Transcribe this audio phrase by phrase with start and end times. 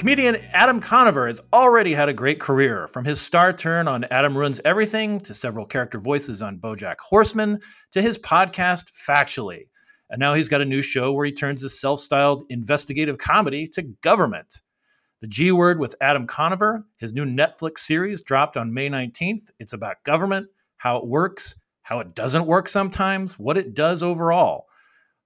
[0.00, 4.34] Comedian Adam Conover has already had a great career, from his star turn on Adam
[4.34, 7.60] Ruins Everything to several character voices on Bojack Horseman
[7.92, 9.68] to his podcast Factually.
[10.08, 13.68] And now he's got a new show where he turns his self styled investigative comedy
[13.74, 14.62] to government.
[15.20, 19.50] The G Word with Adam Conover, his new Netflix series, dropped on May 19th.
[19.58, 24.64] It's about government, how it works, how it doesn't work sometimes, what it does overall.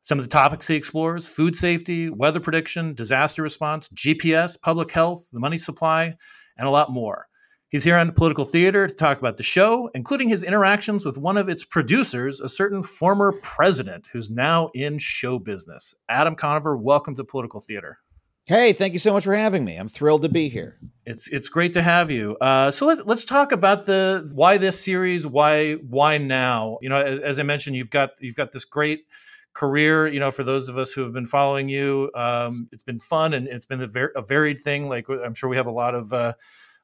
[0.04, 5.30] Some of the topics he explores food safety, weather prediction, disaster response, GPS, public health,
[5.32, 6.18] the money supply,
[6.58, 7.26] and a lot more.
[7.70, 11.38] He's here on Political Theater to talk about the show, including his interactions with one
[11.38, 15.94] of its producers, a certain former president who's now in show business.
[16.06, 18.00] Adam Conover, welcome to Political Theater.
[18.44, 19.76] Hey, thank you so much for having me.
[19.76, 20.78] I'm thrilled to be here.
[21.06, 22.36] It's it's great to have you.
[22.42, 26.76] Uh, so let, let's talk about the why this series, why why now.
[26.82, 29.06] You know, as, as I mentioned, you've got you've got this great
[29.54, 32.98] career you know for those of us who have been following you um, it's been
[32.98, 35.72] fun and it's been a, ver- a, varied thing like i'm sure we have a
[35.72, 36.32] lot of uh,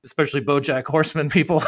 [0.04, 1.60] especially bojack horseman people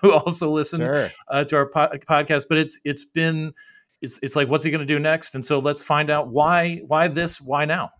[0.00, 1.10] who also listen sure.
[1.28, 3.52] uh, to our po- podcast but it's it's been
[4.00, 6.80] it's, it's like what's he going to do next and so let's find out why
[6.86, 7.90] why this why now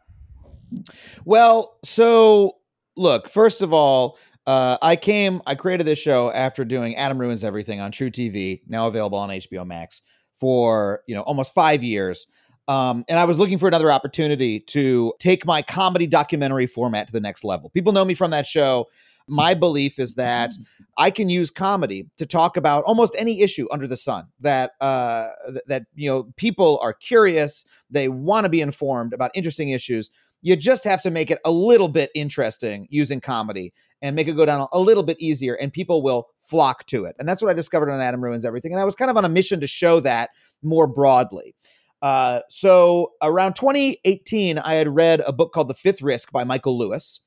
[1.25, 2.56] well so
[2.97, 7.45] look first of all uh, I came, I created this show after doing Adam Ruins
[7.45, 10.01] Everything on truTV, now available on HBO Max
[10.33, 12.27] for you know almost five years.
[12.69, 17.12] Um, and I was looking for another opportunity to take my comedy documentary format to
[17.12, 17.71] the next level.
[17.71, 18.87] People know me from that show.
[19.27, 20.53] My belief is that
[20.99, 24.27] I can use comedy to talk about almost any issue under the sun.
[24.41, 29.31] That uh, th- that you know people are curious, they want to be informed about
[29.34, 30.11] interesting issues.
[30.41, 34.37] You just have to make it a little bit interesting using comedy and make it
[34.37, 37.17] go down a little bit easier, and people will flock to it.
[37.19, 38.73] And that's what I discovered on Adam Ruins Everything.
[38.73, 40.31] And I was kind of on a mission to show that
[40.62, 41.55] more broadly.
[42.03, 46.78] Uh, so around 2018, I had read a book called The Fifth Risk by Michael
[46.78, 47.20] Lewis.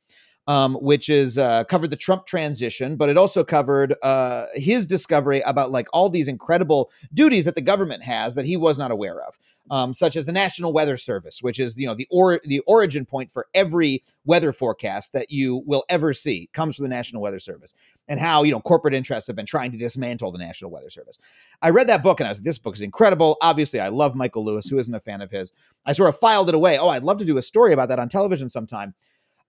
[0.47, 5.41] Um, which is uh, covered the Trump transition, but it also covered uh, his discovery
[5.41, 9.21] about like all these incredible duties that the government has that he was not aware
[9.21, 9.37] of
[9.71, 13.05] um, such as the National Weather Service, which is you know the or the origin
[13.05, 17.39] point for every weather forecast that you will ever see comes from the National Weather
[17.39, 17.73] Service,
[18.11, 21.17] and how you know corporate interests have been trying to dismantle the National Weather Service.
[21.61, 23.37] I read that book and I was like, this book is incredible.
[23.41, 24.67] Obviously, I love Michael Lewis.
[24.67, 25.53] Who isn't a fan of his?
[25.85, 26.77] I sort of filed it away.
[26.77, 28.95] Oh, I'd love to do a story about that on television sometime.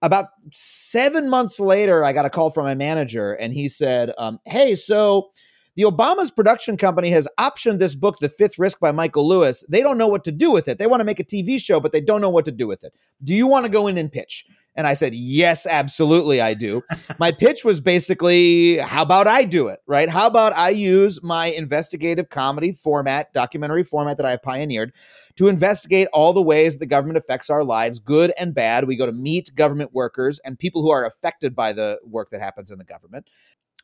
[0.00, 4.38] About seven months later, I got a call from my manager, and he said, um,
[4.46, 5.32] "Hey, so."
[5.74, 9.64] The Obama's production company has optioned this book, The Fifth Risk by Michael Lewis.
[9.70, 10.76] They don't know what to do with it.
[10.78, 12.84] They want to make a TV show, but they don't know what to do with
[12.84, 12.92] it.
[13.24, 14.44] Do you want to go in and pitch?
[14.74, 16.82] And I said, Yes, absolutely, I do.
[17.18, 19.80] my pitch was basically, How about I do it?
[19.86, 20.08] Right?
[20.08, 24.92] How about I use my investigative comedy format, documentary format that I have pioneered
[25.36, 28.86] to investigate all the ways the government affects our lives, good and bad.
[28.86, 32.40] We go to meet government workers and people who are affected by the work that
[32.40, 33.28] happens in the government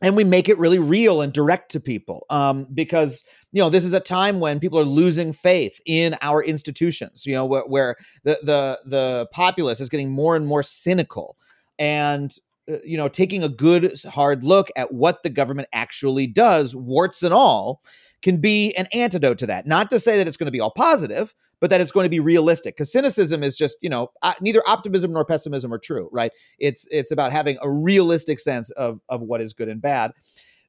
[0.00, 3.84] and we make it really real and direct to people um, because you know this
[3.84, 7.96] is a time when people are losing faith in our institutions you know where, where
[8.24, 11.36] the the the populace is getting more and more cynical
[11.78, 12.36] and
[12.70, 17.22] uh, you know taking a good hard look at what the government actually does warts
[17.22, 17.82] and all
[18.22, 19.66] can be an antidote to that.
[19.66, 22.10] Not to say that it's going to be all positive but that it's going to
[22.10, 24.10] be realistic because cynicism is just you know
[24.40, 26.32] neither optimism nor pessimism are true right?
[26.58, 30.12] It's it's about having a realistic sense of of what is good and bad.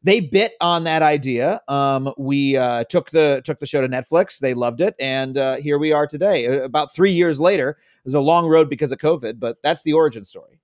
[0.02, 1.60] They bit on that idea.
[1.68, 4.40] Um, we uh, took the took the show to netflix.
[4.40, 6.46] They loved it and uh, here we are today.
[6.46, 9.94] About three years later it was a long road because of covid but that's the
[9.94, 10.60] origin story.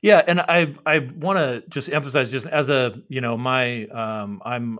[0.00, 4.40] Yeah and i i want to just emphasize just as a you know my um,
[4.44, 4.78] i'm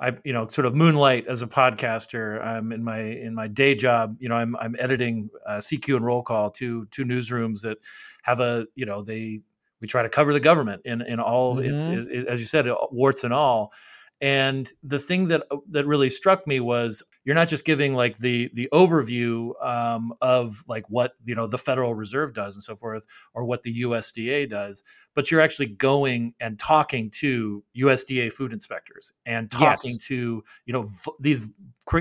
[0.00, 2.44] I you know sort of moonlight as a podcaster.
[2.44, 4.16] I'm in my in my day job.
[4.20, 7.78] You know, I'm I'm editing uh, CQ and Roll Call, two two newsrooms that
[8.22, 9.40] have a you know they
[9.80, 11.64] we try to cover the government in in all Mhm.
[11.70, 13.72] its it, it- as you said, warts and all.
[14.20, 18.50] And the thing that that really struck me was you're not just giving like the
[18.52, 23.06] the overview um, of like what you know the Federal Reserve does and so forth,
[23.34, 24.82] or what the USDA does,
[25.14, 29.82] but you're actually going and talking to USDA food inspectors and Yes.
[29.82, 31.48] talking to you know v- these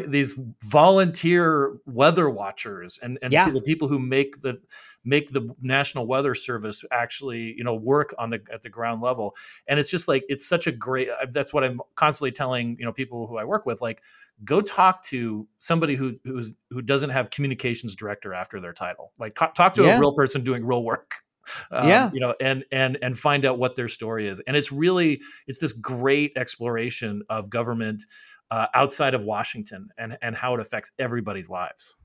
[0.08, 3.50] these volunteer weather watchers and and Yeah.
[3.50, 4.62] the people who make the
[5.06, 9.36] make the National Weather Service actually you know work on the at the ground level
[9.68, 12.94] and it's just like it's such a great that's what i'm constantly telling you know
[12.94, 14.02] people who i work with like
[14.44, 19.36] go talk to somebody who who's who doesn't have communications director after their title like
[19.36, 19.98] co- talk to Yeah.
[19.98, 21.16] a real person doing real work
[21.72, 22.10] Um, Yeah.
[22.14, 25.60] you know and and and find out what their story is and it's really it's
[25.60, 28.04] this great exploration of government
[28.52, 31.96] uh, outside of washington and and how it affects everybody's lives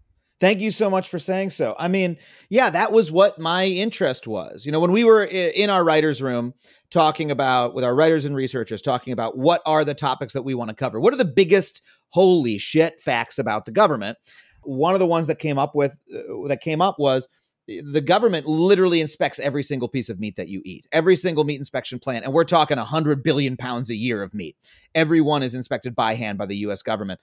[0.41, 1.75] Thank you so much for saying so.
[1.81, 2.17] I mean,
[2.49, 4.65] yeah, that was what my interest was.
[4.65, 6.55] You know, when we were in our writers' room
[6.93, 10.55] talking about with our writers and researchers talking about what are the topics that we
[10.55, 14.19] want to cover, what are the biggest holy shit facts about the government?
[14.63, 17.29] One of the ones that came up with uh, that came up was
[17.69, 21.45] eh, the government literally inspects every single piece of meat that you eat, every single
[21.45, 24.57] meat inspection plant, and we're talking 100 billion pounds a year of meat.
[24.95, 27.21] Every one is inspected by hand by the US government.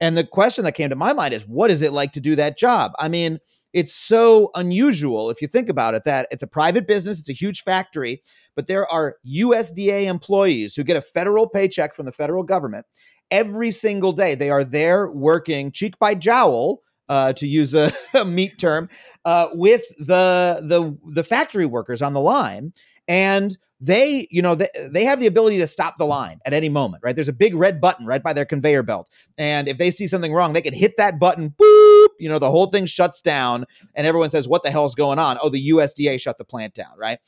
[0.00, 2.34] And the question that came to my mind is what is it like to do
[2.36, 2.92] that job?
[2.98, 3.38] I mean,
[3.72, 7.34] it's so unusual if you think about it that it's a private business, it's a
[7.34, 8.22] huge factory,
[8.56, 12.86] but there are USDA employees who get a federal paycheck from the federal government
[13.30, 14.34] every single day.
[14.34, 16.82] They are there working cheek by jowl.
[17.08, 18.88] Uh, to use a, a meat term,
[19.24, 22.72] uh, with the the the factory workers on the line,
[23.08, 26.68] and they, you know, they, they have the ability to stop the line at any
[26.68, 27.16] moment, right?
[27.16, 29.08] There's a big red button right by their conveyor belt.
[29.38, 32.50] And if they see something wrong, they can hit that button, boop, you know, the
[32.50, 35.38] whole thing shuts down and everyone says, What the hell's going on?
[35.40, 37.18] Oh, the USDA shut the plant down, right?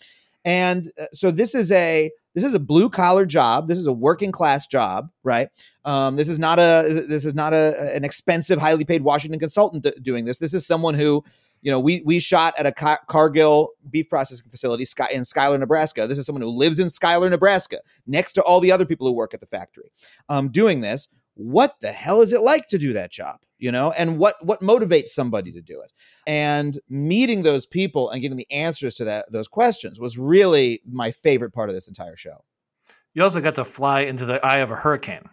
[0.45, 3.69] And uh, so this is a this is a blue collar job.
[3.69, 5.49] This is a working class job, right?
[5.85, 9.87] Um, this is not a this is not a an expensive, highly paid Washington consultant
[10.03, 10.39] doing this.
[10.39, 11.25] This is someone who,
[11.61, 16.07] you know, we we shot at a Car- Cargill beef processing facility in Schuyler, Nebraska.
[16.07, 19.13] This is someone who lives in Schuyler, Nebraska, next to all the other people who
[19.13, 19.91] work at the factory,
[20.29, 21.09] um, doing this.
[21.35, 23.37] What the hell is it like to do that job?
[23.59, 25.93] You know, and what what motivates somebody to do it?
[26.27, 31.11] And meeting those people and getting the answers to that those questions was really my
[31.13, 32.45] favorite part of this entire show.
[33.15, 35.29] you also got to fly into the eye of a hurricane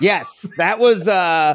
[0.00, 1.54] Yes, that was uh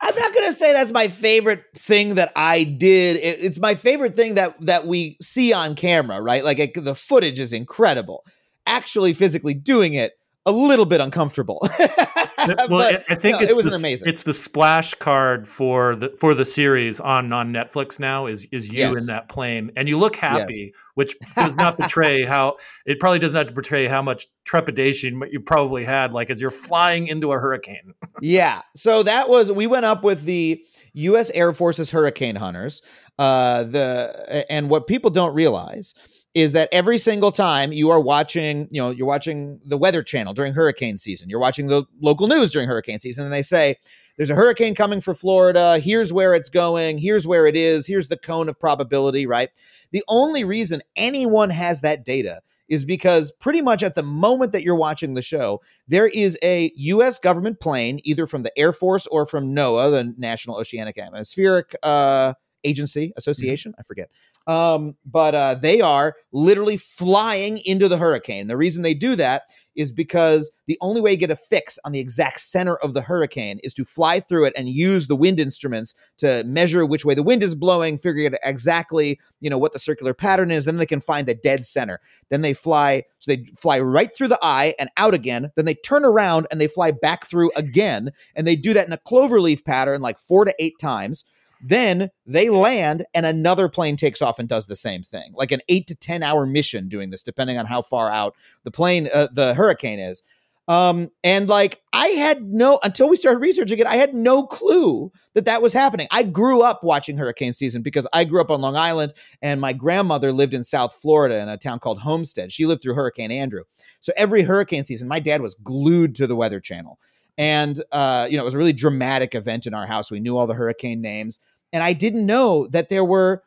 [0.00, 3.16] I'm not going to say that's my favorite thing that I did.
[3.16, 6.44] It- it's my favorite thing that that we see on camera, right?
[6.44, 8.24] Like it, the footage is incredible.
[8.64, 10.12] Actually physically doing it
[10.48, 11.58] a little bit uncomfortable.
[11.78, 14.08] well, But, I think no, it's it was the, amazing.
[14.08, 18.26] It's the splash card for the for the series on on Netflix now.
[18.26, 18.96] Is is you Yes.
[18.96, 22.56] in that plane, and you look happy, which does not betray how
[22.86, 27.06] it probably does not portray how much trepidation you probably had, like as you're flying
[27.08, 27.94] into a hurricane.
[28.20, 28.62] Yeah.
[28.74, 30.60] So that was we went up with the
[30.94, 31.30] U.S.
[31.34, 32.82] Air Force's Hurricane Hunters.
[33.16, 35.94] Uh, the and what people don't realize
[36.38, 40.34] is that every single time you are watching, you know, you're watching the Weather Channel
[40.34, 43.74] during hurricane season, you're watching the local news during hurricane season, and they say
[44.16, 45.80] there's a hurricane coming for Florida.
[45.80, 46.98] Here's where it's going.
[46.98, 47.88] Here's where it is.
[47.88, 49.26] Here's the cone of probability.
[49.26, 49.48] Right.
[49.90, 54.62] The only reason anyone has that data is because pretty much at the moment that
[54.62, 57.18] you're watching the show, there is a U.S.
[57.18, 62.34] government plane, either from the Air Force or from NOAA, the National Oceanic Atmospheric uh,
[62.68, 63.74] Agency Association.
[63.78, 64.10] I forget.
[64.46, 68.46] Um, but uh, they are literally flying into the hurricane.
[68.46, 69.42] The reason they do that
[69.78, 73.02] is because the only way you get a fix on the exact center of the
[73.02, 77.14] hurricane is to fly through it and use the wind instruments to measure which way
[77.14, 80.64] the wind is blowing, figure out exactly, you know, what the circular pattern is.
[80.64, 82.00] Then they can find the dead center.
[82.28, 85.52] Then they fly, so they fly right through the eye and out again.
[85.54, 88.10] Then they turn around and they fly back through again.
[88.34, 91.24] And they do that in a cloverleaf pattern like four to eight times.
[91.60, 95.60] Then they land and another plane takes off and does the same thing, like an
[95.68, 98.34] eight to 10 hour mission doing this, depending on how far out
[98.64, 100.22] the plane, uh, the hurricane is.
[100.68, 105.10] Um, and like I had no, until we started researching it, I had no clue
[105.32, 106.06] that that was happening.
[106.10, 109.72] I grew up watching hurricane season because I grew up on Long Island and my
[109.72, 112.52] grandmother lived in South Florida in a town called Homestead.
[112.52, 113.62] She lived through Hurricane Andrew.
[114.00, 116.98] So every hurricane season, my dad was glued to the Weather Channel.
[117.38, 120.10] And, uh, you know, it was a really dramatic event in our house.
[120.10, 121.38] We knew all the hurricane names.
[121.72, 123.42] And I didn't know that there were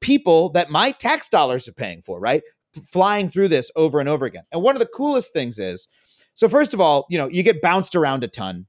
[0.00, 2.42] people that my tax dollars are paying for, right?
[2.90, 4.44] Flying through this over and over again.
[4.52, 5.86] And one of the coolest things is
[6.34, 8.66] so, first of all, you know, you get bounced around a ton.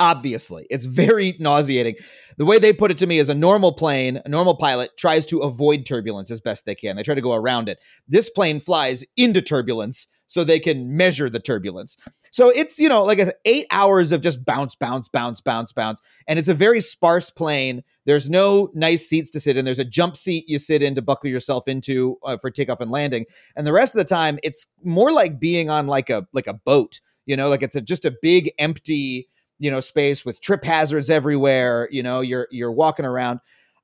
[0.00, 1.96] Obviously, it's very nauseating.
[2.36, 5.24] The way they put it to me is a normal plane, a normal pilot tries
[5.26, 6.96] to avoid turbulence as best they can.
[6.96, 7.78] They try to go around it.
[8.08, 11.96] This plane flies into turbulence so they can measure the turbulence.
[12.30, 15.72] So it's, you know, like I said, eight hours of just bounce, bounce, bounce, bounce,
[15.72, 16.00] bounce.
[16.26, 17.84] And it's a very sparse plane.
[18.06, 19.64] There's no nice seats to sit in.
[19.64, 22.90] There's a jump seat you sit in to buckle yourself into uh, for takeoff and
[22.90, 23.26] landing.
[23.54, 26.54] And the rest of the time, it's more like being on like a like a
[26.54, 27.00] boat.
[27.26, 29.28] You know, like it's a, just a big empty
[29.58, 31.88] you know space with trip hazards everywhere.
[31.90, 33.40] You know, you're you're walking around.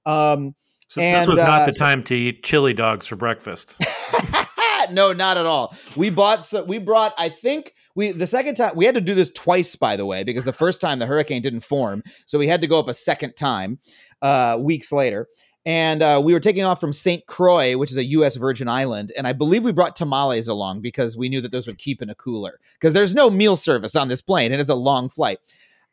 [0.06, 0.54] Um,
[0.88, 3.76] So and, this was not uh, the time to eat chili dogs for breakfast.
[4.92, 5.75] no, not at all.
[5.97, 9.14] We bought so we brought I think we the second time we had to do
[9.14, 12.47] this twice by the way because the first time the hurricane didn't form, so we
[12.47, 13.78] had to go up a second time
[14.23, 15.28] uh weeks later.
[15.66, 17.26] And uh, we were taking off from St.
[17.26, 18.37] Croix, which is a U.S.
[18.37, 21.76] Virgin Island, and I believe we brought tamales along because we knew that those would
[21.76, 24.75] keep in a cooler because there's no meal service on this plane and it's a
[24.75, 25.38] long flight.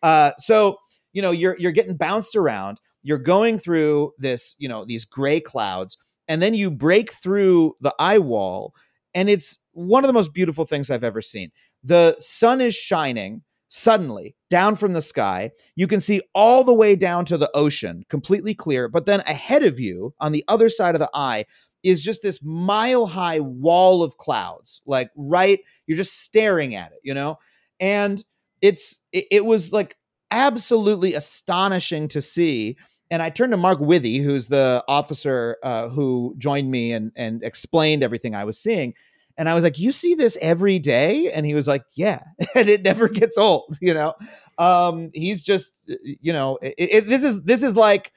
[0.01, 0.77] Uh, so
[1.13, 2.79] you know you're you're getting bounced around.
[3.03, 7.93] You're going through this you know these gray clouds, and then you break through the
[7.99, 8.73] eye wall,
[9.17, 11.51] and it's one of the most beautiful things I've ever seen.
[11.83, 15.49] The sun is shining suddenly down from the sky.
[15.75, 18.87] You can see all the way down to the ocean, completely clear.
[18.87, 21.45] But then ahead of you, on the other side of the eye,
[21.81, 24.81] is just this mile high wall of clouds.
[24.85, 27.39] Like, right, you're just staring at it, you know?
[27.79, 28.23] And
[28.61, 29.97] it's, it, it was like
[30.29, 32.77] absolutely astonishing to see.
[33.09, 37.43] And I turned to Mark Withy, who's the officer uh, who joined me and, and
[37.43, 38.93] explained everything I was seeing.
[39.37, 42.21] And I was like, "You see this every day?" And he was like, "Yeah,"
[42.55, 43.77] and it never gets old.
[43.81, 44.15] You know,
[44.57, 48.11] um, he's just, you know, it, it, this is this is like,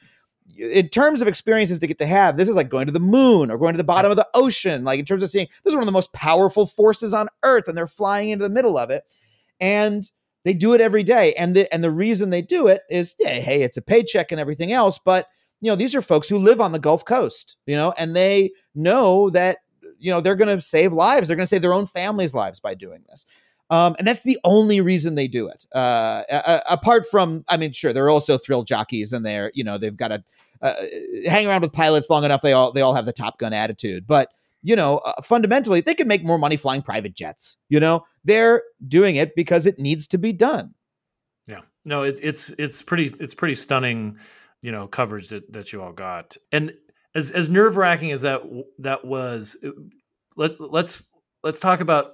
[0.56, 3.50] in terms of experiences to get to have, this is like going to the moon
[3.50, 4.84] or going to the bottom of the ocean.
[4.84, 7.68] Like in terms of seeing, this is one of the most powerful forces on Earth,
[7.68, 9.04] and they're flying into the middle of it,
[9.60, 10.10] and
[10.44, 11.34] they do it every day.
[11.34, 14.40] And the and the reason they do it is, yeah, hey, it's a paycheck and
[14.40, 15.26] everything else, but
[15.60, 18.52] you know, these are folks who live on the Gulf Coast, you know, and they
[18.74, 19.58] know that
[20.00, 21.28] you know they're going to save lives.
[21.28, 23.26] They're going to save their own families lives by doing this.
[23.70, 25.64] Um, and that's the only reason they do it.
[25.72, 26.22] Uh,
[26.68, 29.96] apart from i mean sure there are also thrill jockeys and they're you know they've
[29.96, 30.24] got to
[30.60, 30.74] uh,
[31.26, 34.06] hang around with pilots long enough they all they all have the top gun attitude.
[34.06, 34.30] But
[34.62, 37.56] you know uh, fundamentally they can make more money flying private jets.
[37.68, 40.74] You know they're doing it because it needs to be done.
[41.46, 41.60] Yeah.
[41.84, 44.18] No, it's it's it's pretty it's pretty stunning,
[44.62, 46.36] you know, coverage that that you all got.
[46.52, 46.74] And
[47.14, 48.42] as as nerve wracking as that
[48.78, 49.74] that was, it-
[50.36, 51.02] let let's
[51.42, 52.12] let's talk about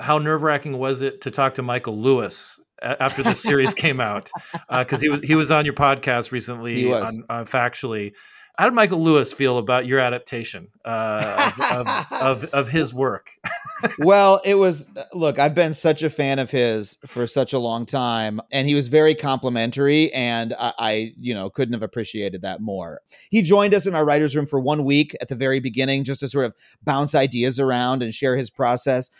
[0.00, 4.30] how nerve wracking was it to talk to Michael Lewis after the series came out
[4.70, 7.18] because he was he was on your podcast recently He was.
[7.28, 8.12] on, on factually.
[8.58, 13.30] How did Michael Lewis feel about your adaptation uh, of, of, of of his work?
[13.98, 17.86] well, it was look, I've been such a fan of his for such a long
[17.86, 22.60] time, and he was very complimentary, and I, I, you know, couldn't have appreciated that
[22.60, 23.00] more.
[23.30, 26.20] He joined us in our writers' room for one week at the very beginning, just
[26.20, 29.10] to sort of bounce ideas around and share his process.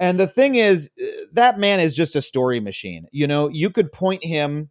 [0.00, 3.06] And the thing is, uh, that man is just a story machine.
[3.12, 4.70] You know, you could point him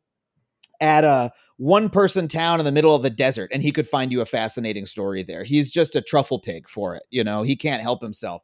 [0.81, 4.11] at a one person town in the middle of the desert and he could find
[4.11, 5.43] you a fascinating story there.
[5.43, 7.03] He's just a truffle pig for it.
[7.11, 8.41] You know, he can't help himself.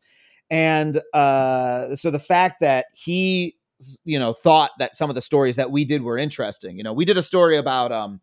[0.50, 3.56] And uh, so the fact that he,
[4.06, 6.78] you know, thought that some of the stories that we did were interesting.
[6.78, 8.22] You know, we did a story about um,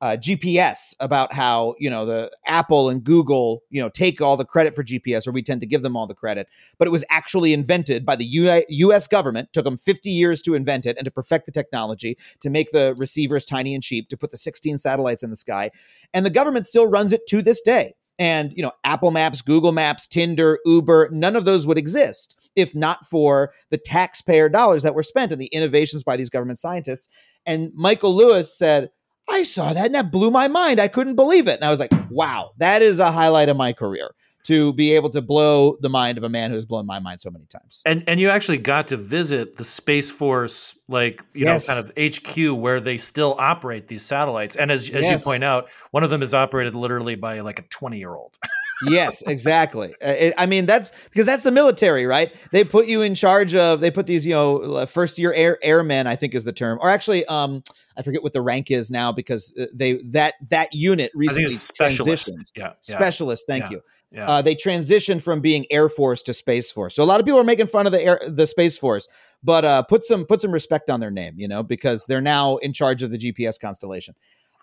[0.00, 4.44] uh, GPS, about how you know the Apple and Google, you know, take all the
[4.44, 6.46] credit for GPS, or we tend to give them all the credit.
[6.78, 9.08] But it was actually invented by the U- U.S.
[9.08, 9.52] government.
[9.52, 12.94] Took them 50 years to invent it and to perfect the technology to make the
[12.96, 15.70] receivers tiny and cheap, to put the 16 satellites in the sky,
[16.14, 17.94] and the government still runs it to this day.
[18.18, 22.74] And, you know, Apple Maps, Google Maps, Tinder, Uber, none of those would exist if
[22.74, 27.08] not for the taxpayer dollars that were spent and the innovations by these government scientists.
[27.46, 28.90] And Michael Lewis said,
[29.30, 30.80] I saw that and that blew my mind.
[30.80, 31.56] I couldn't believe it.
[31.56, 34.10] And I was like, wow, that is a highlight of my career
[34.44, 37.30] to be able to blow the mind of a man who's blown my mind so
[37.30, 37.82] many times.
[37.84, 41.68] And and you actually got to visit the Space Force, like you Yes.
[41.68, 44.56] know, kind of HQ where they still operate these satellites.
[44.56, 45.20] And as as Yes.
[45.20, 48.38] you point out, one of them is operated literally by like a twenty year old.
[48.86, 49.94] yes, exactly.
[50.02, 52.34] Uh, I mean, that's because that's the military, right?
[52.52, 53.80] They put you in charge of.
[53.80, 56.88] They put these, you know, first year air airmen, I think is the term, or
[56.88, 57.62] actually, um,
[57.96, 62.28] I forget what the rank is now because uh, they that that unit recently specialist.
[62.28, 62.50] transitioned.
[62.56, 63.70] Yeah, yeah, Specialist, thank Yeah.
[63.70, 63.80] you.
[64.12, 64.28] yeah.
[64.30, 66.94] Uh, they transitioned from being Air Force to Space Force.
[66.94, 69.08] So a lot of people are making fun of the air, the Space Force,
[69.42, 72.56] but uh, put some put some respect on their name, you know, because they're now
[72.58, 74.14] in charge of the GPS constellation.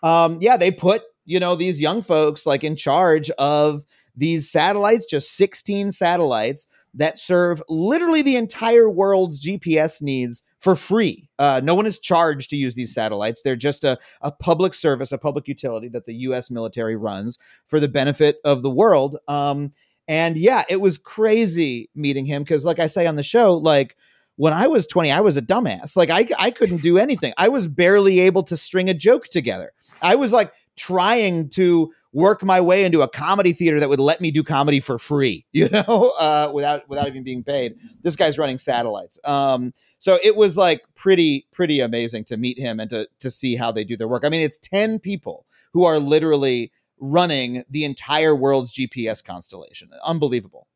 [0.04, 3.84] Um, yeah, they put you know these young folks like in charge of
[4.16, 11.30] these satellites, just 16 satellites that serve literally the entire world's GPS needs for free.
[11.38, 13.42] Uh, no one is charged to use these satellites.
[13.42, 17.80] They're just a, a public service, a public utility that the US military runs for
[17.80, 19.18] the benefit of the world.
[19.28, 19.74] Um,
[20.08, 23.98] and yeah, it was crazy meeting him because, like I say on the show, like
[24.38, 25.96] when I was 20, I was a dumbass.
[25.96, 27.34] Like I, I couldn't do anything.
[27.38, 29.72] I was barely able to string a joke together.
[30.02, 34.22] I was like trying to work my way into a comedy theater that would let
[34.22, 37.76] me do comedy for free, you know, uh, without without even being paid.
[38.02, 39.20] This guy's running satellites.
[39.24, 43.56] Um, so it was like pretty pretty amazing to meet him and to to see
[43.56, 44.24] how they do their work.
[44.26, 49.90] I mean, it's 10 people who are literally running the entire world's GPS constellation.
[50.04, 50.68] Unbelievable.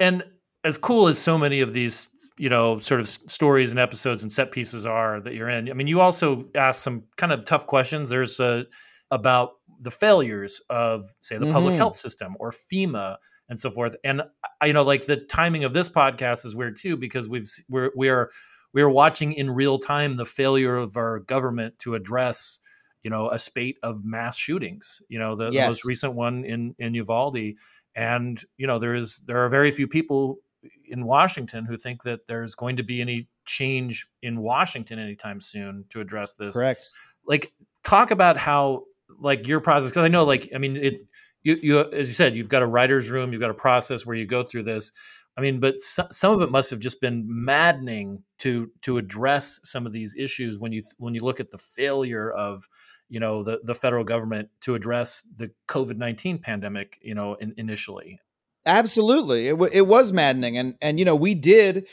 [0.00, 0.24] And
[0.64, 4.32] as cool as so many of these you know sort of stories and episodes and
[4.32, 7.66] set pieces are that you're in i mean you also ask some kind of tough
[7.66, 8.64] questions there's a
[9.10, 11.54] about the failures of say the mm-hmm.
[11.54, 13.16] public health system or fema
[13.48, 14.22] and so forth and
[14.60, 17.90] I, you know like the timing of this podcast is weird too because we've we're
[17.96, 18.30] we are
[18.72, 22.60] we are watching in real time the failure of our government to address
[23.02, 25.62] you know a spate of mass shootings you know the, yes.
[25.62, 27.54] the most recent one in in uvalde
[27.94, 30.38] and you know there is there are very few people
[30.86, 35.84] in Washington who think that there's going to be any change in Washington anytime soon
[35.90, 36.54] to address this.
[36.54, 36.90] Correct.
[37.26, 37.52] Like,
[37.84, 38.84] talk about how
[39.18, 41.06] like your process because I know like I mean it
[41.42, 44.16] you you as you said you've got a writer's room you've got a process where
[44.16, 44.92] you go through this.
[45.36, 49.60] I mean, but so, some of it must have just been maddening to to address
[49.62, 52.68] some of these issues when you when you look at the failure of
[53.08, 56.98] you know the the federal government to address the COVID nineteen pandemic.
[57.02, 58.18] You know, in, initially.
[58.66, 61.86] Absolutely, it w- it was maddening, and and you know we did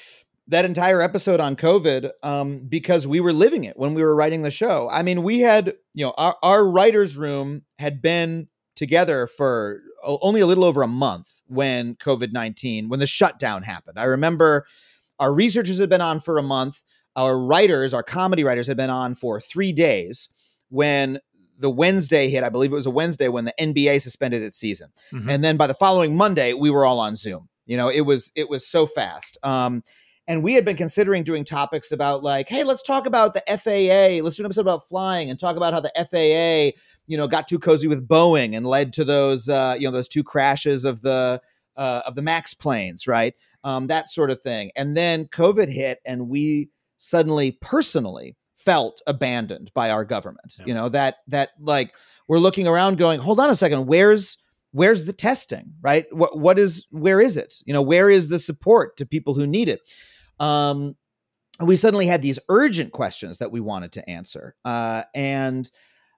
[0.47, 4.43] that entire episode on COVID um, because we were living it when we were writing
[4.43, 4.87] the show.
[4.91, 10.41] I mean, we had you know our our writers' room had been together for only
[10.41, 13.97] a little over a month when COVID nineteen when the shutdown happened.
[13.97, 14.65] I remember
[15.19, 16.83] our researchers had been on for a month.
[17.15, 20.29] Our writers, our comedy writers, had been on for three days
[20.69, 21.19] when
[21.57, 22.43] the Wednesday hit.
[22.43, 25.29] I believe it was a Wednesday when the NBA suspended its season, mm-hmm.
[25.29, 27.47] and then by the following Monday, we were all on Zoom.
[27.65, 29.37] You know, it was it was so fast.
[29.41, 29.81] Um,
[30.27, 34.23] and we had been considering doing topics about like, hey, let's talk about the FAA.
[34.23, 37.47] Let's do an episode about flying and talk about how the FAA, you know, got
[37.47, 41.01] too cozy with Boeing and led to those, uh, you know, those two crashes of
[41.01, 41.41] the
[41.77, 43.33] uh, of the Max planes, right?
[43.63, 44.71] Um, that sort of thing.
[44.75, 50.55] And then COVID hit, and we suddenly, personally, felt abandoned by our government.
[50.59, 50.65] Yeah.
[50.67, 51.93] You know, that that like
[52.27, 54.37] we're looking around going, "Hold on a second, where's
[54.71, 56.05] where's the testing, right?
[56.11, 57.55] What what is where is it?
[57.65, 59.81] You know, where is the support to people who need it?"
[60.39, 60.95] Um
[61.61, 64.55] we suddenly had these urgent questions that we wanted to answer.
[64.65, 65.71] Uh, and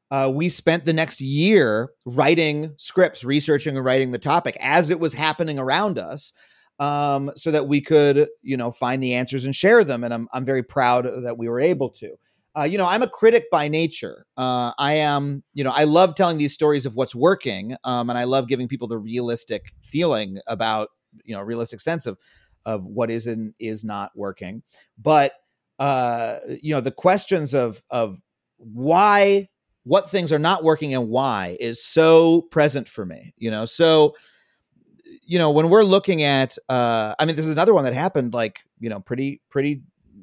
[0.10, 5.00] uh, we spent the next year writing scripts, researching and writing the topic as it
[5.00, 6.34] was happening around us,
[6.80, 10.04] um, so that we could, you know, find the answers and share them.
[10.04, 12.18] And I'm I'm very proud that we were able to
[12.58, 14.26] uh, you know, I'm a critic by nature.
[14.36, 18.18] Uh, I am, you know, I love telling these stories of what's working, um, and
[18.18, 20.90] I love giving people the realistic feeling about,
[21.24, 22.18] you know, realistic sense of
[22.68, 24.62] of what is and is not working.
[25.02, 25.32] But
[25.80, 28.20] uh, you know, the questions of of
[28.58, 29.48] why,
[29.84, 33.34] what things are not working, and why is so present for me.
[33.38, 34.16] You know, so
[35.24, 38.34] you know, when we're looking at, uh, I mean, this is another one that happened
[38.34, 39.82] like, you know, pretty, pretty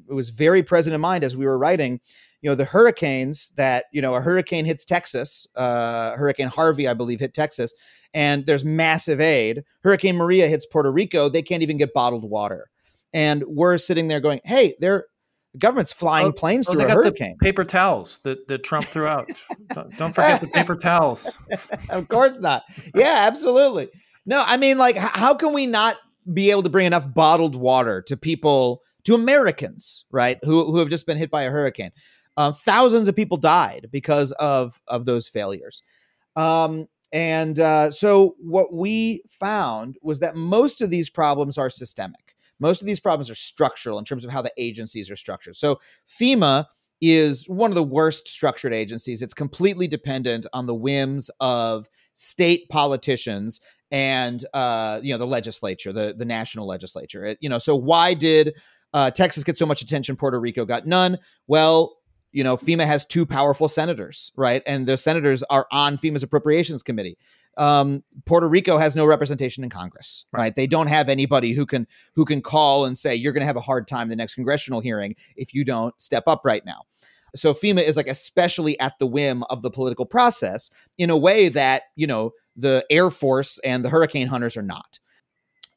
[0.09, 1.99] it was very present in mind as we were writing
[2.41, 6.93] you know the hurricanes that you know a hurricane hits texas uh, hurricane harvey i
[6.93, 7.73] believe hit texas
[8.15, 12.69] and there's massive aid hurricane maria hits puerto rico they can't even get bottled water
[13.13, 15.05] and we're sitting there going hey they're
[15.53, 17.37] the government's flying oh, planes oh, through a hurricane.
[17.41, 19.25] paper towels that, that Trump threw out.
[19.73, 21.37] don't, don't forget the paper towels.
[21.91, 22.63] of course not.
[22.93, 23.87] Yeah, absolutely.
[24.25, 25.95] No, I mean, like, how can we not
[26.31, 30.89] be able to bring enough bottled water to people to Americans, right, who who have
[30.89, 31.91] just been hit by a hurricane.
[32.37, 35.83] Um, thousands of people died because of of those failures.
[36.35, 42.35] Um, and uh, so what we found was that most of these problems are systemic.
[42.59, 45.55] Most of these problems are structural in terms of how the agencies are structured.
[45.55, 46.65] So FEMA
[47.01, 49.21] is one of the worst structured agencies.
[49.21, 53.59] It's completely dependent on the whims of state politicians
[53.91, 57.25] and uh, you know the legislature, the the national legislature.
[57.25, 58.55] It, you know, so why did
[58.95, 60.15] uh, Texas get so much attention.
[60.15, 61.17] Puerto Rico got none.
[61.47, 61.97] Well,
[62.35, 64.61] you know, FEMA has two powerful senators, right?
[64.67, 67.17] And the senators are on FEMA's appropriations committee.
[67.57, 70.41] Um, Puerto Rico has no representation in Congress, right.
[70.41, 70.55] right?
[70.55, 73.55] They don't have anybody who can who can call and say you're going to have
[73.55, 76.81] a hard time the next congressional hearing if you don't step up right now.
[77.37, 81.47] So FEMA is like especially at the whim of the political process in a way
[81.47, 84.99] that you know the Air Force and the hurricane hunters are not.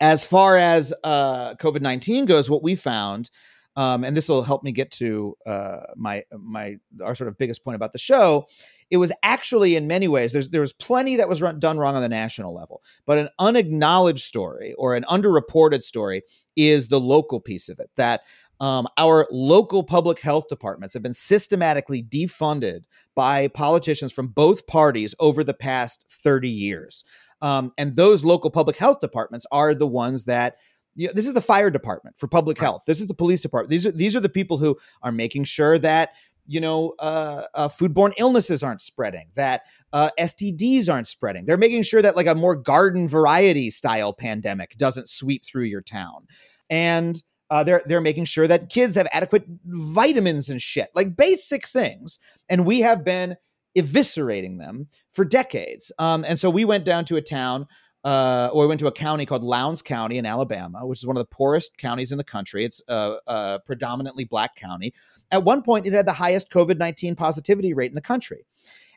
[0.01, 3.31] As far as uh, COVID nineteen goes, what we found,
[3.79, 7.63] um, and this will help me get to uh, my my our sort of biggest
[7.63, 8.45] point about the show.
[8.91, 11.95] It was actually, in many ways, there's there was plenty that was run, done wrong
[11.95, 16.23] on the national level, but an unacknowledged story or an underreported story
[16.57, 17.89] is the local piece of it.
[17.95, 18.23] That
[18.59, 22.81] um, our local public health departments have been systematically defunded
[23.15, 27.05] by politicians from both parties over the past 30 years.
[27.41, 30.57] Um, and those local public health departments are the ones that
[30.99, 32.83] you know, this is the fire department for public health.
[32.87, 33.71] This is the police department.
[33.71, 36.11] These are these are the people who are making sure that
[36.45, 41.47] you know uh, uh, foodborne illnesses aren't spreading, that uh, STDs aren't spreading.
[41.47, 45.83] They're making sure that like a more garden variety style pandemic doesn't sweep through your
[45.83, 46.27] town,
[46.69, 51.69] and uh, they're they're making sure that kids have adequate vitamins and shit, like basic
[51.69, 52.19] things.
[52.49, 53.37] And we have been
[53.77, 55.93] eviscerating them for decades.
[55.99, 57.69] Um, and so we went down to a town,
[58.05, 61.17] uh, or we went to a county called Lowndes County in Alabama, which is one
[61.17, 62.65] of the poorest counties in the country.
[62.65, 64.95] It's a, a predominantly black county.
[65.31, 68.47] At one point, it had the highest COVID nineteen positivity rate in the country,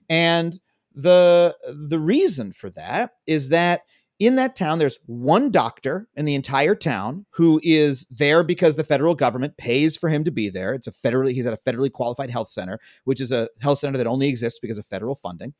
[0.09, 0.59] and
[0.93, 3.81] the the reason for that is that
[4.19, 8.83] in that town, there's one doctor in the entire town who is there because the
[8.83, 10.75] federal government pays for him to be there.
[10.75, 13.97] It's a federally, he's at a federally qualified health center, which is a health center
[13.97, 15.55] that only exists because of federal funding.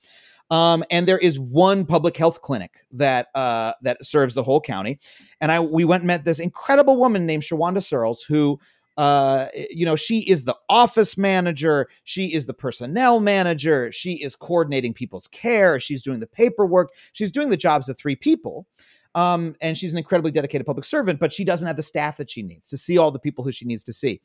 [0.52, 5.00] Um, and there is one public health clinic that uh, that serves the whole county.
[5.40, 8.60] And I we went and met this incredible woman named Shawanda Searles, who
[8.98, 11.88] uh, you know, she is the office manager.
[12.04, 13.92] She is the personnel manager.
[13.92, 15.80] She is coordinating people's care.
[15.80, 16.92] She's doing the paperwork.
[17.14, 18.68] She's doing the jobs of three people.
[19.16, 22.30] Um, and she's an incredibly dedicated public servant, but she doesn't have the staff that
[22.30, 24.22] she needs to see all the people who she needs to see.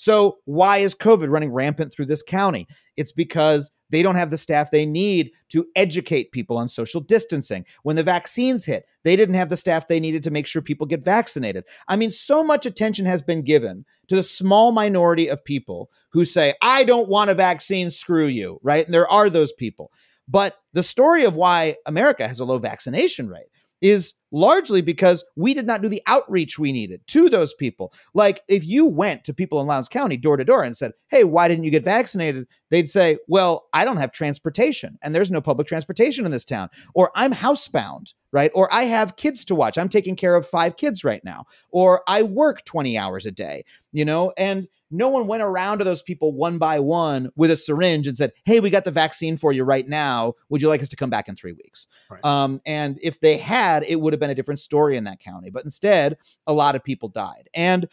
[0.00, 2.66] So, why is COVID running rampant through this county?
[2.96, 7.66] It's because they don't have the staff they need to educate people on social distancing.
[7.82, 10.86] When the vaccines hit, they didn't have the staff they needed to make sure people
[10.86, 11.64] get vaccinated.
[11.86, 16.24] I mean, so much attention has been given to the small minority of people who
[16.24, 18.86] say, I don't want a vaccine, screw you, right?
[18.86, 19.92] And there are those people.
[20.26, 23.50] But the story of why America has a low vaccination rate
[23.82, 27.92] is largely because we did not do the outreach we needed to those people.
[28.14, 31.24] Like if you went to people in Lowndes County door to door and said, "Hey,
[31.24, 35.40] why didn't you get vaccinated?" They'd say, "Well, I don't have transportation and there's no
[35.40, 38.50] public transportation in this town." Or I'm housebound, right?
[38.54, 39.78] Or I have kids to watch.
[39.78, 41.46] I'm taking care of 5 kids right now.
[41.70, 44.32] Or I work 20 hours a day, you know?
[44.36, 48.16] And no one went around to those people one by one with a syringe and
[48.16, 50.34] said, "Hey, we got the vaccine for you right now.
[50.48, 52.24] Would you like us to come back in three weeks?" Right.
[52.24, 55.50] Um, and if they had, it would have been a different story in that county.
[55.50, 57.48] But instead, a lot of people died.
[57.54, 57.88] And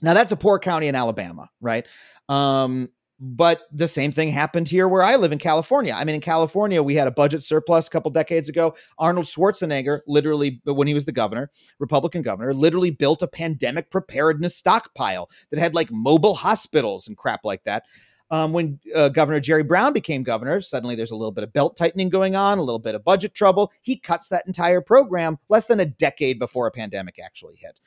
[0.00, 1.86] now that's a poor county in Alabama, right?
[2.28, 2.88] Um,
[3.22, 5.92] but the same thing happened here where I live in California.
[5.94, 8.74] I mean, in California, we had a budget surplus a couple decades ago.
[8.98, 14.56] Arnold Schwarzenegger, literally, when he was the governor, Republican governor, literally built a pandemic preparedness
[14.56, 17.82] stockpile that had like mobile hospitals and crap like that.
[18.30, 21.76] Um, when uh, Governor Jerry Brown became governor, suddenly there's a little bit of belt
[21.76, 23.72] tightening going on, a little bit of budget trouble.
[23.82, 27.80] He cuts that entire program less than a decade before a pandemic actually hit.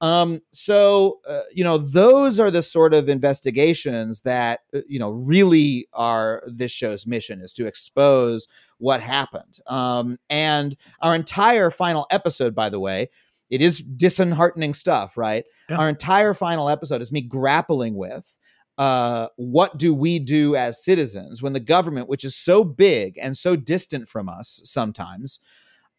[0.00, 5.10] Um, so, uh, you know, those are the sort of investigations that, uh, you know,
[5.10, 9.60] really are this show's mission is to expose what happened.
[9.68, 13.10] Um, and our entire final episode, by the way,
[13.48, 15.44] it is disheartening stuff, right?
[15.70, 15.76] Yeah.
[15.76, 18.38] Our entire final episode is me grappling with
[18.82, 23.38] uh, what do we do as citizens when the government, which is so big and
[23.38, 25.38] so distant from us sometimes,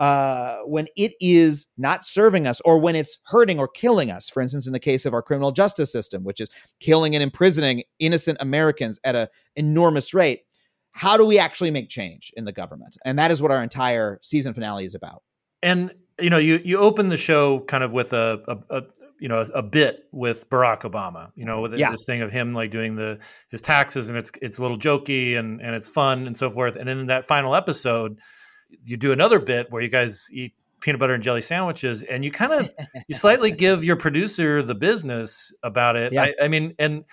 [0.02, 4.30] uh, when it is not serving us or when it's hurting or killing us.
[4.30, 6.50] For instance, in the case of our criminal justice system, which is
[6.82, 10.42] killing and imprisoning innocent Americans at an enormous rate.
[10.92, 12.98] How do we actually make change in the government?
[13.06, 15.24] And that is what our entire season finale is about.
[15.62, 18.84] And you know, you you open the show kind of with a, a, a
[19.24, 21.32] you know a, a, bit with Barack Obama.
[21.34, 21.92] You know, with yeah.
[21.92, 25.40] this thing of him like doing the his taxes, and it's it's a little jokey
[25.40, 26.76] and and it's fun and so forth.
[26.76, 28.20] And then in that final episode,
[28.84, 32.32] you do another bit where you guys eat peanut butter and jelly sandwiches and you
[32.32, 32.70] kind of
[33.08, 36.24] you slightly give your producer the business about it yeah.
[36.24, 37.06] I, I, mean and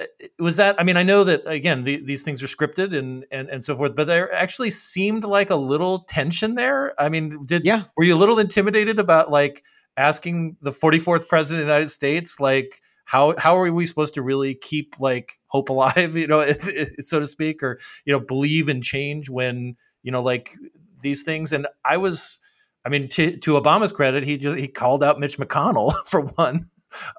[0.00, 0.04] uh,
[0.38, 3.50] was that i mean i know that again the, these things are scripted and, and
[3.50, 7.66] and so forth but there actually seemed like a little tension there i mean did
[7.66, 9.62] yeah were you a little intimidated about like
[9.96, 14.22] asking the 44th president of the united states like how how are we supposed to
[14.22, 16.50] really keep like hope alive you know
[17.00, 20.56] so to speak or you know believe in change when you know like
[21.02, 21.52] these things.
[21.52, 22.38] And I was,
[22.84, 26.66] I mean, to, to Obama's credit, he just he called out Mitch McConnell for one,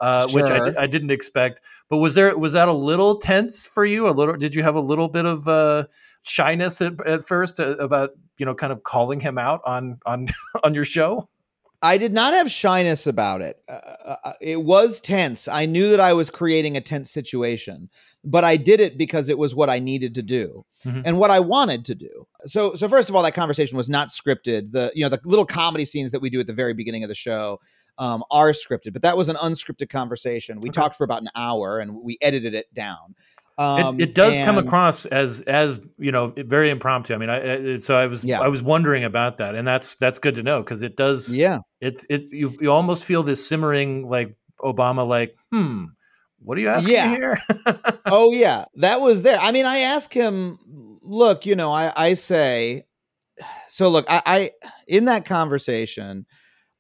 [0.02, 0.42] uh, sure.
[0.42, 1.62] which I, I didn't expect.
[1.90, 4.08] But was there was that a little tense for you?
[4.08, 4.36] A little?
[4.36, 5.86] Did you have a little bit of uh,
[6.24, 10.28] shyness at, at first uh, about you know kind of calling him out on on
[10.64, 11.30] on your show?
[11.82, 13.58] I did not have shyness about it.
[13.68, 15.48] Uh, uh, uh, it was tense.
[15.48, 17.90] I knew that I was creating a tense situation,
[18.24, 21.02] but I did it because it was what I needed to do mm-hmm.
[21.06, 22.28] and what I wanted to do.
[22.44, 24.74] So, so first of all, that conversation was not scripted.
[24.74, 27.10] The you know the little comedy scenes that we do at the very beginning of
[27.10, 27.60] the show
[27.98, 30.60] um, are scripted, but that was an unscripted conversation.
[30.62, 30.82] We okay.
[30.82, 33.16] talked for about an hour and we edited it down.
[33.62, 37.14] Um, it, it, does and, come across as as you know very impromptu.
[37.14, 38.42] I mean, I, so I was yeah.
[38.42, 41.36] I was wondering about that, and that's that's good to know because it does.
[41.36, 45.86] Yeah, it's it you you almost feel this simmering like Obama like hmm.
[46.44, 47.16] What are you asking yeah.
[47.16, 47.38] here?
[48.08, 49.40] oh yeah, that was there.
[49.40, 50.58] I mean, I ask him,
[51.04, 52.86] look, you know, I I say,
[53.70, 54.52] so look, I, I
[54.88, 56.26] in that conversation,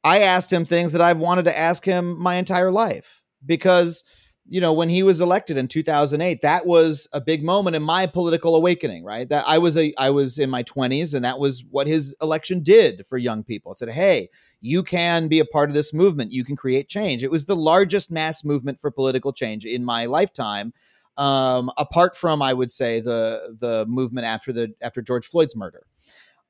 [0.04, 4.04] I asked him things that I've wanted to ask him my entire life because
[4.52, 8.06] you know when he was elected in 2008 that was a big moment in my
[8.06, 9.28] political awakening right?
[9.30, 12.62] That i was a i was in my 20s and that was what his election
[12.62, 13.72] did for young people.
[13.72, 16.34] It said hey you can be a part of this movement.
[16.34, 17.24] You can create change.
[17.24, 20.74] It was the largest mass movement for political change in my lifetime
[21.18, 25.86] um, apart from i would say the the movement after the after george floyd's murder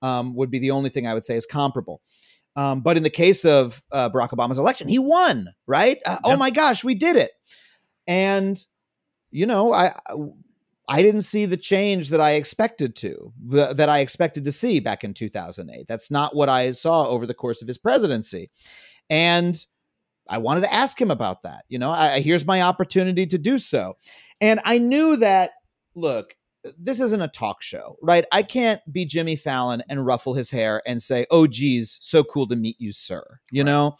[0.01, 2.01] um, would be the only thing i would say is comparable.
[2.53, 5.99] Um, but in the case of uh, Barack Obama's election, he won, right?
[6.05, 7.31] Uh, oh my gosh, we did it
[8.07, 8.65] and
[9.29, 9.93] you know i
[10.87, 15.03] i didn't see the change that i expected to that i expected to see back
[15.03, 18.49] in 2008 that's not what i saw over the course of his presidency.
[19.09, 19.55] And
[20.29, 21.91] i wanted to ask him about that you know?
[21.91, 23.97] I, here's my opportunity to do so.
[24.39, 25.51] And i knew that
[25.95, 26.35] look
[26.77, 28.25] this isn't a talk show, right?
[28.31, 32.47] I can't be Jimmy Fallon and ruffle his hair and say, "Oh, geez, so cool
[32.47, 33.71] to meet you, sir." You right.
[33.71, 33.95] know,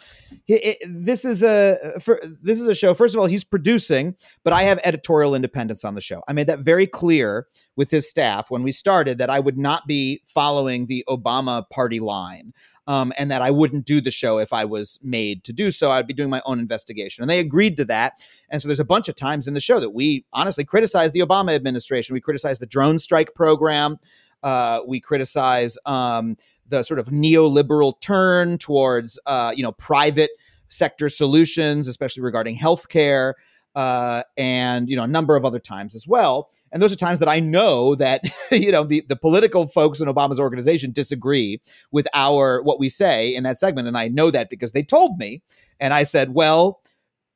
[0.47, 2.93] it, it, this is a for, this is a show.
[2.93, 6.21] First of all, he's producing, but I have editorial independence on the show.
[6.27, 9.87] I made that very clear with his staff when we started that I would not
[9.87, 12.53] be following the Obama party line
[12.87, 15.91] um, and that I wouldn't do the show if I was made to do so.
[15.91, 17.23] I'd be doing my own investigation.
[17.23, 18.25] And they agreed to that.
[18.49, 21.21] And so there's a bunch of times in the show that we honestly criticize the
[21.21, 22.13] Obama administration.
[22.13, 23.97] We criticize the drone strike program.
[24.43, 26.35] Uh, we criticize um,
[26.67, 30.31] the sort of neoliberal turn towards, uh, you know, private
[30.69, 33.33] sector solutions, especially regarding healthcare
[33.75, 36.49] uh, and you know a number of other times as well.
[36.71, 40.07] And those are times that I know that you know the the political folks in
[40.07, 44.49] Obama's organization disagree with our what we say in that segment, and I know that
[44.49, 45.41] because they told me,
[45.79, 46.81] and I said, well.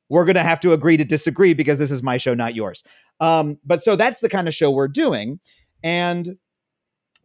[0.08, 2.84] We're going to have to agree to disagree because this is my show, not yours.
[3.18, 5.40] Um, but so that's the kind of show we're doing.
[5.82, 6.36] And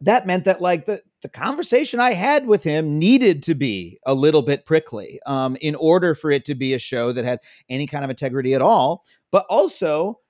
[0.00, 4.14] that meant that like the the conversation I had with him needed to be a
[4.14, 7.86] little bit prickly um, in order for it to be a show that had any
[7.86, 9.04] kind of integrity at all.
[9.30, 10.20] But also,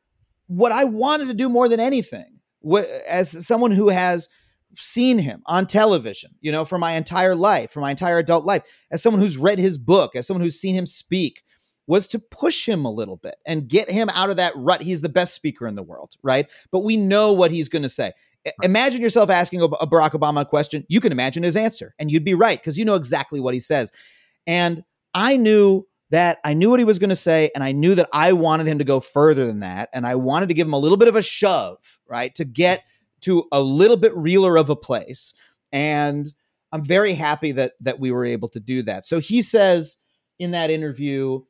[0.46, 4.28] what I wanted to do more than anything, wh- as someone who has
[4.76, 8.62] seen him on television, you know, for my entire life, for my entire adult life,
[8.90, 11.42] as someone who's read his book, as someone who's seen him speak,
[11.87, 14.83] was to push him a little bit and get him out of that rut.
[14.83, 16.46] He's the best speaker in the world, right?
[16.70, 18.12] But we know what he's going to say.
[18.62, 20.85] Imagine yourself asking a Barack Obama a question.
[20.88, 23.61] You can imagine his answer, and you'd be right because you know exactly what he
[23.61, 23.92] says.
[24.46, 24.83] And
[25.14, 28.09] I knew that I knew what he was going to say, and I knew that
[28.12, 30.78] I wanted him to go further than that, and I wanted to give him a
[30.78, 32.83] little bit of a shove, right, to get
[33.22, 35.35] to a little bit realer of a place.
[35.70, 36.31] And
[36.72, 39.05] I'm very happy that that we were able to do that.
[39.07, 39.96] So he says
[40.38, 41.42] in that interview,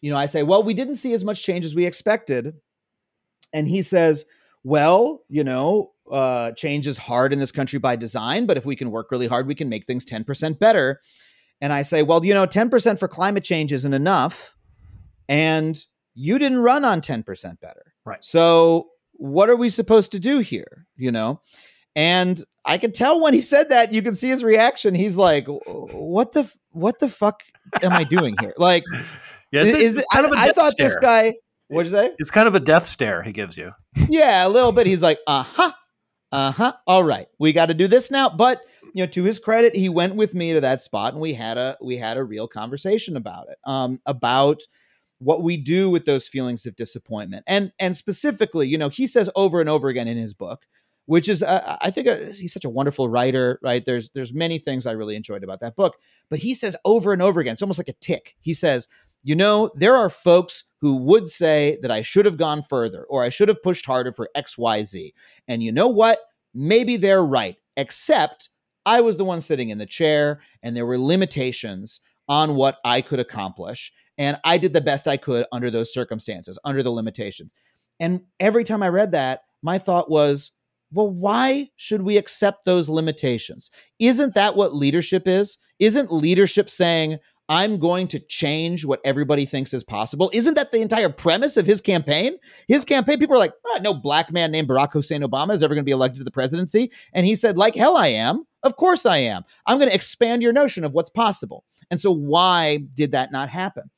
[0.00, 2.54] you know, I say, well, we didn't see as much change as we expected,
[3.52, 4.24] and he says,
[4.64, 8.76] well, you know, uh, change is hard in this country by design, but if we
[8.76, 11.00] can work really hard, we can make things 10% better.
[11.60, 14.54] And I say, well, you know, 10% for climate change isn't enough.
[15.28, 15.76] And
[16.14, 17.94] you didn't run on 10% better.
[18.04, 18.24] Right.
[18.24, 20.86] So what are we supposed to do here?
[20.96, 21.40] You know?
[21.94, 24.94] And I could tell when he said that, you can see his reaction.
[24.94, 27.42] He's like, what the, what the fuck
[27.82, 28.54] am I doing here?
[28.58, 28.84] Like,
[29.52, 30.88] yeah, is, is kind I, of a I thought stare.
[30.88, 31.34] this guy,
[31.68, 32.14] what'd you say?
[32.18, 33.70] It's kind of a death stare he gives you.
[34.08, 34.86] Yeah, a little bit.
[34.86, 35.72] He's like, uh huh
[36.32, 36.72] uh huh.
[36.86, 38.28] All right, we got to do this now.
[38.28, 38.62] But
[38.94, 41.58] you know, to his credit, he went with me to that spot, and we had
[41.58, 44.62] a we had a real conversation about it, um, about
[45.18, 49.30] what we do with those feelings of disappointment, and and specifically, you know, he says
[49.36, 50.66] over and over again in his book,
[51.06, 53.84] which is uh, I think uh, he's such a wonderful writer, right?
[53.84, 55.96] There's there's many things I really enjoyed about that book,
[56.28, 58.34] but he says over and over again, it's almost like a tic.
[58.40, 58.88] He says,
[59.22, 63.24] you know, there are folks who would say that I should have gone further or
[63.24, 65.10] I should have pushed harder for XYZ.
[65.48, 66.20] And you know what?
[66.54, 68.50] Maybe they're right, except
[68.84, 73.00] I was the one sitting in the chair and there were limitations on what I
[73.00, 73.92] could accomplish.
[74.16, 77.50] And I did the best I could under those circumstances, under the limitations.
[77.98, 80.52] And every time I read that, my thought was,
[80.92, 83.72] well, why should we accept those limitations?
[83.98, 85.58] Isn't that what leadership is?
[85.80, 90.30] Isn't leadership saying, I'm going to change what everybody thinks is possible.
[90.34, 92.38] Isn't that the entire premise of his campaign?
[92.66, 95.74] His campaign, people are like, oh, no black man named Barack Hussein Obama is ever
[95.74, 96.90] going to be elected to the presidency.
[97.12, 98.44] And he said, like hell I am.
[98.64, 99.44] Of course I am.
[99.66, 101.64] I'm going to expand your notion of what's possible.
[101.90, 103.90] And so why did that not happen?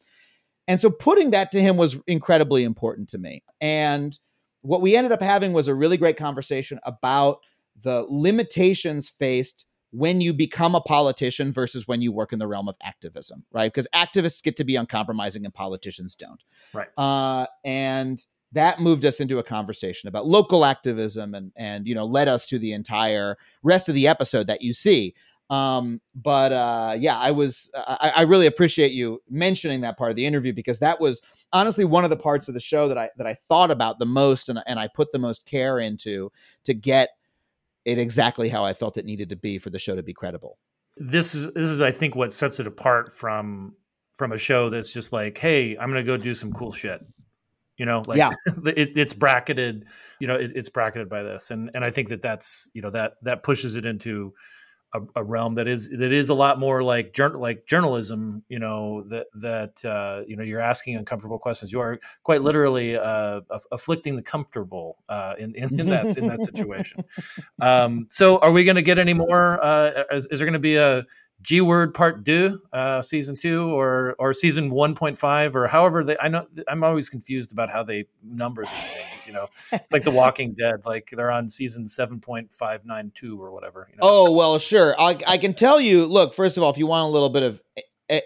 [0.66, 3.42] And so putting that to him was incredibly important to me.
[3.62, 4.18] And
[4.60, 7.38] what we ended up having was a really great conversation about
[7.80, 12.68] the limitations faced when you become a politician versus when you work in the realm
[12.68, 13.72] of activism, right?
[13.72, 16.44] Because activists get to be uncompromising and politicians don't.
[16.74, 16.88] Right.
[16.98, 22.06] Uh, and that moved us into a conversation about local activism and and you know
[22.06, 25.14] led us to the entire rest of the episode that you see.
[25.50, 30.16] Um, but uh, yeah, I was I, I really appreciate you mentioning that part of
[30.16, 31.22] the interview because that was
[31.52, 34.06] honestly one of the parts of the show that I that I thought about the
[34.06, 36.30] most and and I put the most care into
[36.64, 37.10] to get
[37.88, 40.58] it exactly how I felt it needed to be for the show to be credible.
[40.96, 43.74] This is this is I think what sets it apart from
[44.14, 47.00] from a show that's just like, hey, I'm gonna go do some cool shit.
[47.78, 48.32] You know, like Yeah.
[48.66, 49.86] it, it's bracketed.
[50.20, 52.90] You know, it, it's bracketed by this, and and I think that that's you know
[52.90, 54.34] that that pushes it into
[54.94, 58.44] a, a realm that is that is a lot more like jour- like journalism.
[58.48, 61.72] You know that that uh, you know you're asking uncomfortable questions.
[61.72, 66.26] You are quite literally uh, aff- afflicting the comfortable uh, in, in in that in
[66.26, 67.04] that situation.
[67.60, 69.62] Um, so, are we going to get any more?
[69.62, 71.04] Uh, is, is there going to be a
[71.40, 76.02] G word part two, uh, season two, or or season one point five, or however
[76.02, 76.16] they?
[76.18, 79.26] I know I'm always confused about how they number these things.
[79.28, 83.12] You know, it's like The Walking Dead, like they're on season seven point five nine
[83.14, 83.86] two or whatever.
[83.90, 84.00] You know?
[84.02, 84.96] Oh well, sure.
[84.98, 86.06] I, I can tell you.
[86.06, 87.60] Look, first of all, if you want a little bit of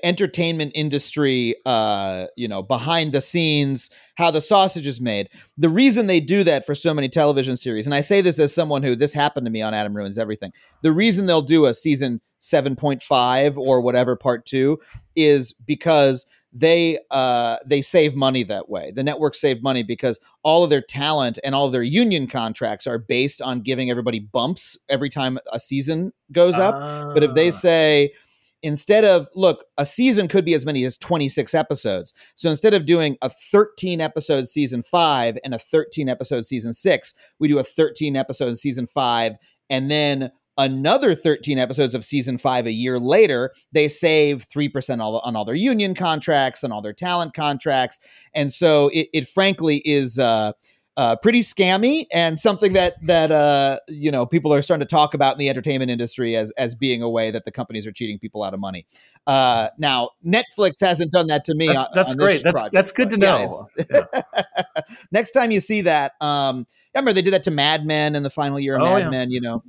[0.04, 5.28] entertainment industry, uh, you know, behind the scenes, how the sausage is made.
[5.58, 8.54] The reason they do that for so many television series, and I say this as
[8.54, 10.52] someone who this happened to me on Adam Ruins Everything.
[10.82, 14.78] The reason they'll do a season seven point five or whatever part two
[15.16, 18.90] is because they uh they save money that way.
[18.94, 22.86] The network save money because all of their talent and all of their union contracts
[22.86, 27.14] are based on giving everybody bumps every time a season goes up.
[27.14, 27.52] But if they Ah.
[27.52, 28.12] say
[28.64, 32.12] instead of look a season could be as many as 26 episodes.
[32.34, 37.14] So instead of doing a 13 episode season 5 and a 13 episode season 6
[37.38, 39.32] we do a 13 episode season 5
[39.70, 40.30] and then
[40.62, 45.44] another 13 episodes of season 5 a year later they save 3% all, on all
[45.44, 47.98] their union contracts and all their talent contracts
[48.34, 50.52] and so it, it frankly is uh
[50.96, 55.14] uh, pretty scammy and something that that uh, you know people are starting to talk
[55.14, 58.18] about in the entertainment industry as as being a way that the companies are cheating
[58.18, 58.84] people out of money.
[59.26, 61.68] Uh, now Netflix hasn't done that to me.
[61.68, 62.42] That- on- that's on great.
[62.42, 64.22] That's project, that's good to but yeah, know.
[65.12, 68.22] Next time you see that, um, I remember they did that to Mad Men in
[68.22, 69.08] the final year of Oh, Mad yeah.
[69.08, 69.30] Men.
[69.30, 69.62] You know,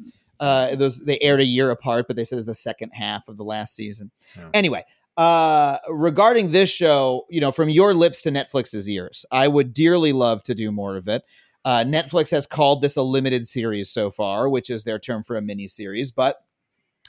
[0.43, 3.29] uh, those they aired a year apart, but they said it was the second half
[3.29, 4.11] of the last season.
[4.35, 4.49] Yeah.
[4.53, 4.83] Anyway,
[5.15, 10.11] uh, regarding this show, you know, from your lips to Netflix's ears, I would dearly
[10.11, 11.23] love to do more of it.
[11.63, 15.37] Uh, Netflix has called this a limited series so far, which is their term for
[15.37, 16.11] a mini series.
[16.11, 16.35] But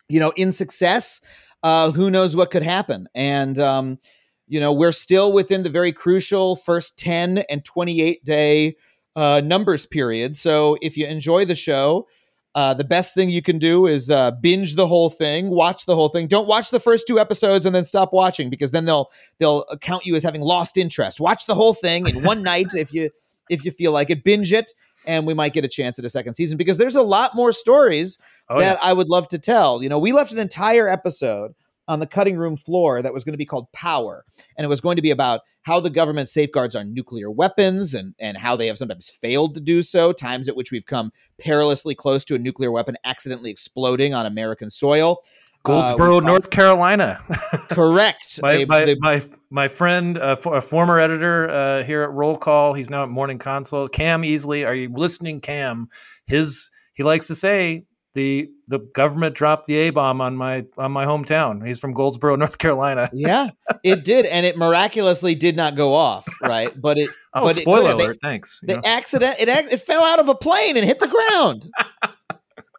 [0.09, 1.20] you know, in success,
[1.62, 3.09] uh, who knows what could happen?
[3.14, 3.99] And um,
[4.47, 8.77] you know, we're still within the very crucial first ten and twenty-eight day
[9.16, 10.37] uh, numbers period.
[10.37, 12.07] So if you enjoy the show.
[12.55, 15.95] Uh, the best thing you can do is uh, binge the whole thing, watch the
[15.97, 16.29] whole thing.
[16.29, 20.07] Don't watch the first two episodes and then stop watching because then they'll they'll count
[20.07, 21.21] you as having lost interest.
[21.21, 23.11] Watch the whole thing in one night if you
[23.51, 24.23] if you feel like it.
[24.23, 24.73] Binge it,
[25.05, 27.51] and we might get a chance at a second season because there's a lot more
[27.51, 29.83] stories Oh, that I would love to tell.
[29.83, 31.55] You know, we left an entire episode
[31.87, 34.25] on the cutting room floor that was going to be called Power,
[34.57, 38.14] and it was going to be about how the government safeguards our nuclear weapons and
[38.18, 41.94] and how they have sometimes failed to do so, times at which we've come perilously
[41.94, 45.18] close to a nuclear weapon accidentally exploding on American soil.
[45.66, 47.20] Uh, Goldsboro, talked- North Carolina.
[47.70, 48.38] Correct.
[48.42, 52.11] my, A- my, the- my my friend, uh, for, a former editor uh, here at
[52.11, 53.92] Roll Call, he's now at Morning Consult.
[53.92, 55.88] Cam Easley, are you listening, Cam?
[56.27, 60.92] His he likes to say the the government dropped the A bomb on my on
[60.92, 61.66] my hometown.
[61.66, 63.11] He's from Goldsboro, North Carolina.
[63.12, 63.48] yeah,
[63.83, 66.27] it did, and it miraculously did not go off.
[66.42, 67.11] Right, but it.
[67.37, 67.96] Oh, but spoiler.
[67.96, 68.18] They- alert!
[68.22, 68.61] Thanks.
[68.62, 68.81] The know?
[68.85, 71.68] accident it it fell out of a plane and hit the ground.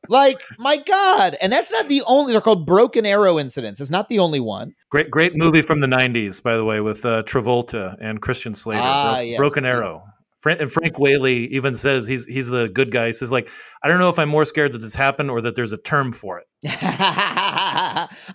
[0.08, 2.32] like my god, and that's not the only.
[2.32, 3.82] They're called broken arrow incidents.
[3.82, 4.74] It's not the only one.
[4.90, 8.80] Great great movie from the '90s, by the way, with uh, Travolta and Christian Slater.
[8.82, 9.38] Ah, Bro- yes.
[9.38, 10.04] Broken Arrow.
[10.46, 13.08] And Frank Whaley even says he's he's the good guy.
[13.08, 13.50] He says like,
[13.84, 16.12] I don't know if I'm more scared that this happened or that there's a term
[16.12, 16.46] for it.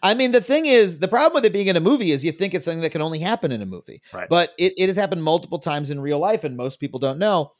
[0.02, 2.32] I mean, the thing is, the problem with it being in a movie is you
[2.32, 4.28] think it's something that can only happen in a movie, Right.
[4.28, 7.52] but it, it has happened multiple times in real life, and most people don't know.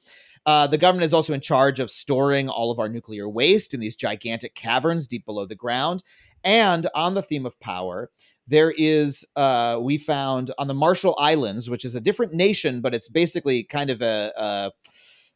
[0.47, 3.81] Uh, the government is also in charge of storing all of our nuclear waste in
[3.81, 6.03] these gigantic caverns deep below the ground.
[6.43, 8.11] And on the theme of power,
[8.51, 12.95] there is uh, we found on the Marshall Islands, which is a different nation, but
[12.95, 14.73] it's basically kind of a, a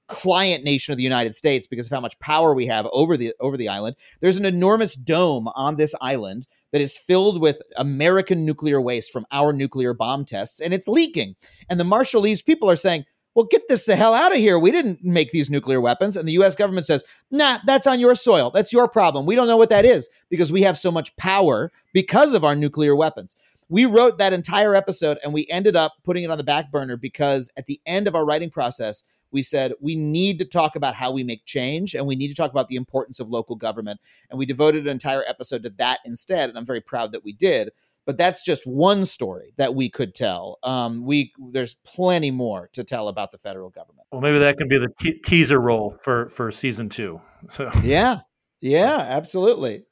[0.09, 3.33] client nation of the United States because of how much power we have over the
[3.41, 3.95] over the island.
[4.21, 9.27] There's an enormous dome on this island that is filled with American nuclear waste from
[9.31, 11.37] our nuclear bomb tests, and it's leaking.
[11.71, 13.05] And the Marshallese people are saying,
[13.35, 14.59] well, get this the hell out of here.
[14.59, 16.17] We didn't make these nuclear weapons.
[16.17, 18.51] And the US government says, nah, that's on your soil.
[18.51, 19.27] That's your problem.
[19.27, 22.55] We don't know what that is because we have so much power because of our
[22.55, 23.35] nuclear weapons.
[23.69, 26.97] We wrote that entire episode and we ended up putting it on the back burner
[26.97, 30.95] because at the end of our writing process, we said we need to talk about
[30.95, 34.01] how we make change and we need to talk about the importance of local government.
[34.31, 36.49] And we devoted an entire episode to that instead.
[36.49, 37.71] And I'm very proud that we did.
[38.07, 40.59] But that's just one story that we could tell.
[40.63, 44.07] Um, we there's plenty more to tell about the federal government.
[44.13, 47.21] Well, maybe that can be the te- teaser role for for season two.
[47.49, 48.21] So yeah,
[48.61, 49.85] yeah, absolutely.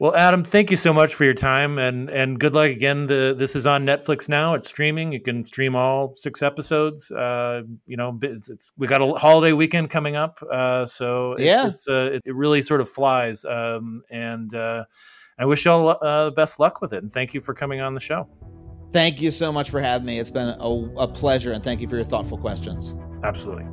[0.00, 3.08] Well, Adam, thank you so much for your time and and good luck again.
[3.08, 4.54] The this is on Netflix now.
[4.54, 5.10] It's streaming.
[5.10, 7.10] You can stream all six episodes.
[7.10, 11.46] Uh, you know, it's, it's, we got a holiday weekend coming up, uh, so it,
[11.46, 13.44] yeah, it's uh, it, it, really sort of flies.
[13.44, 14.84] Um, and uh,
[15.38, 17.02] I wish you all uh, the best luck with it.
[17.02, 18.28] And thank you for coming on the show.
[18.92, 20.18] Thank you so much for having me.
[20.18, 22.94] It's been a, a pleasure, and thank you for your thoughtful questions.
[23.22, 23.66] Absolutely.